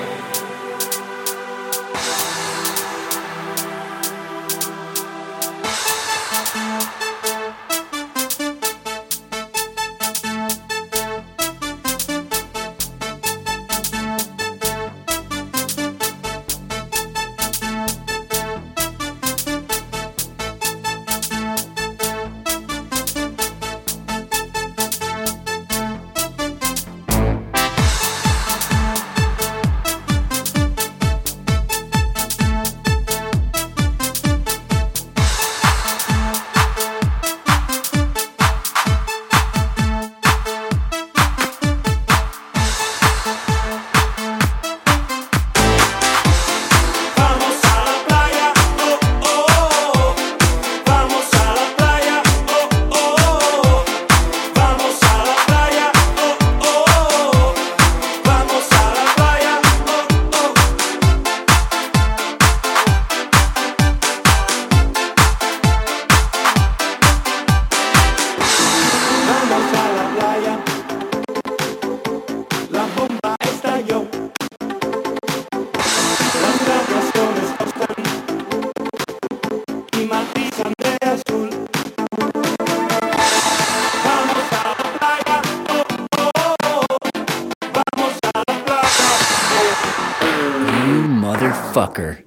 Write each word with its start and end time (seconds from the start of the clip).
Fucker 91.72 92.22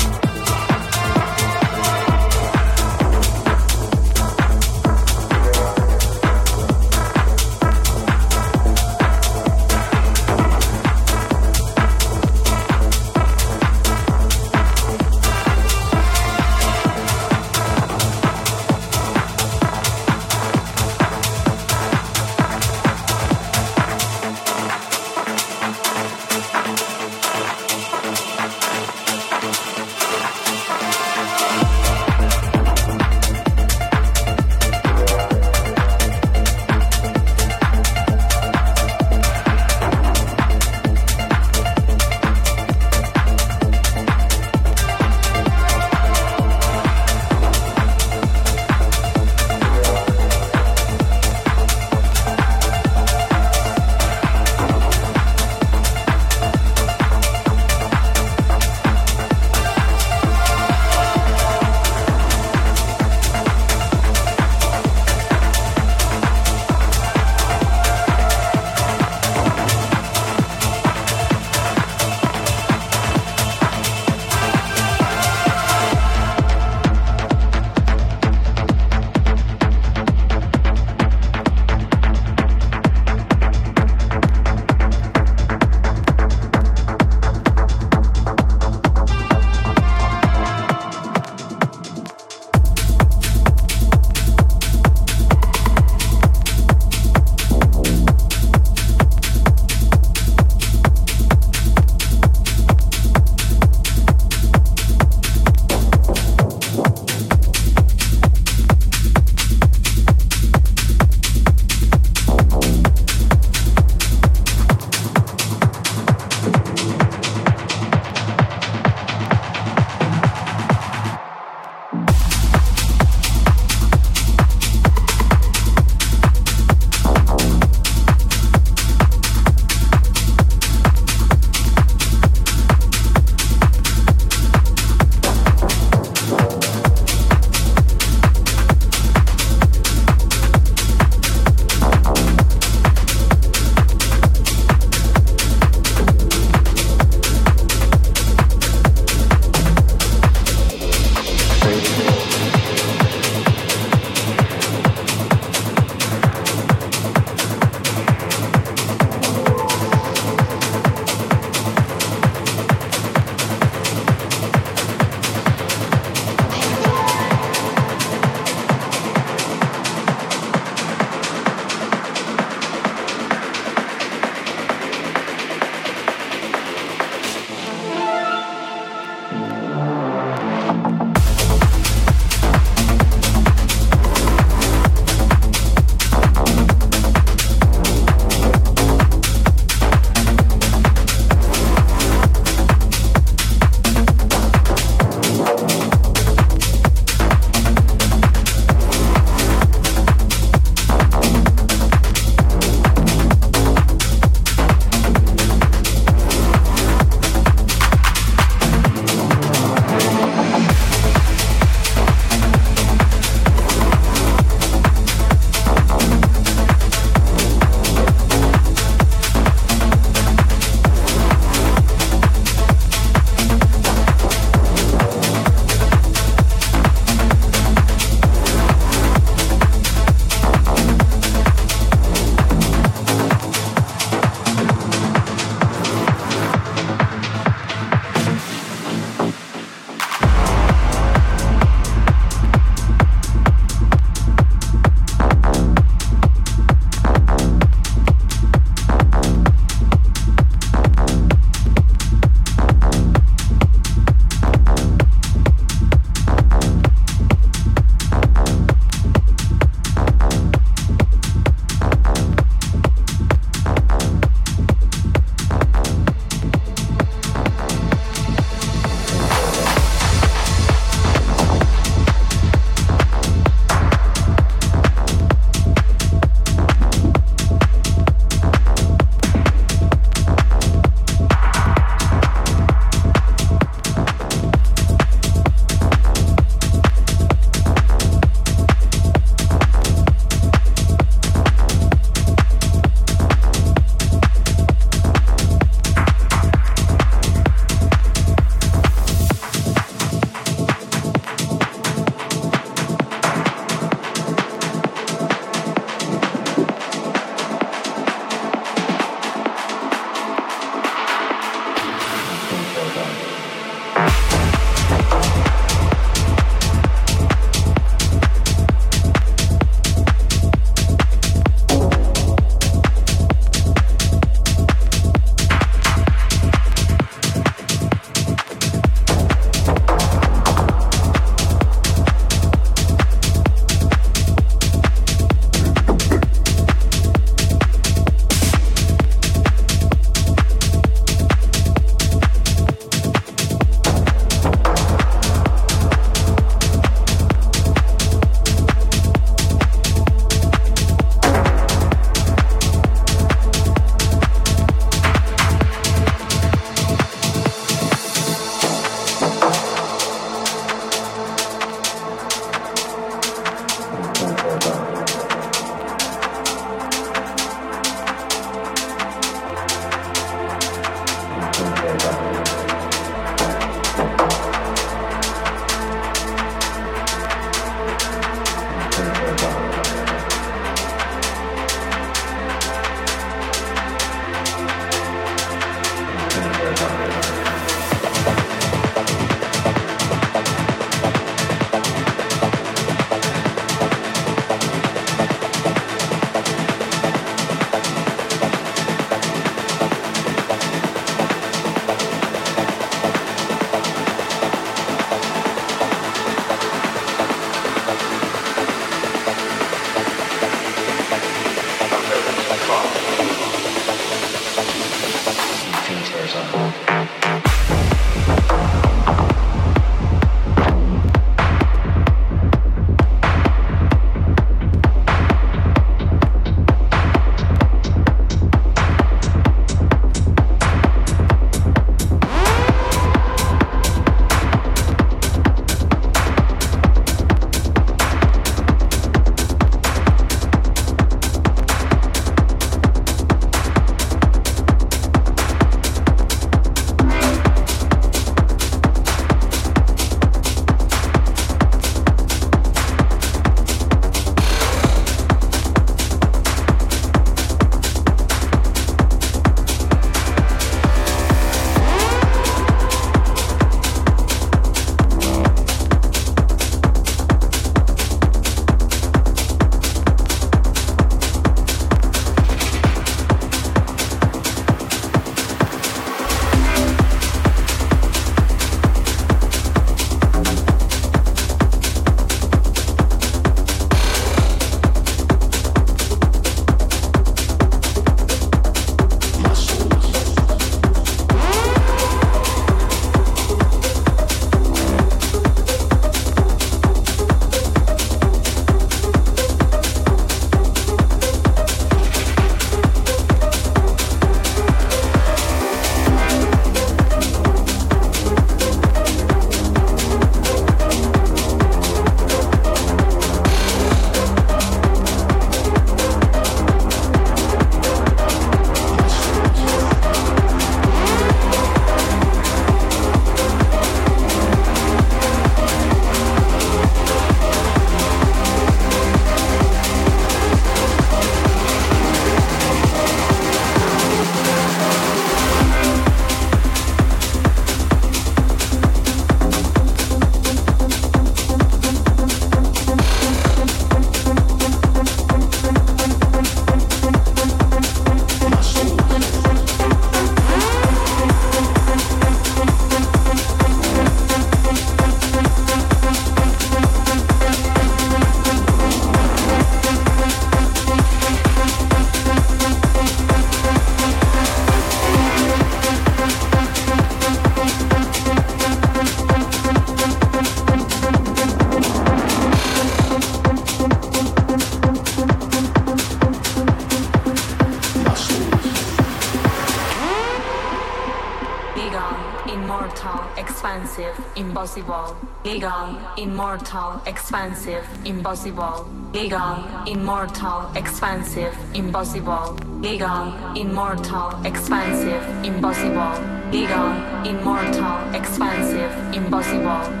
immortal, 586.17 587.01
expansive, 587.05 587.85
impossible. 588.05 588.87
Legal, 589.13 589.63
immortal, 589.87 590.71
expansive, 590.75 591.55
impossible. 591.73 592.57
Legal, 592.79 593.33
immortal, 593.55 594.45
expansive, 594.45 595.23
impossible. 595.43 596.13
Legal, 596.51 597.25
immortal, 597.25 598.13
expansive, 598.15 598.91
impossible. 599.13 600.00